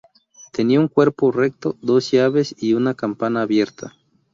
[0.51, 3.93] Tenía un cuerpo recto, dos llaves y una campana abierta.